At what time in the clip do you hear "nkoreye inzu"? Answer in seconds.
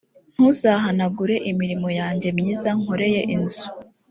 2.79-3.65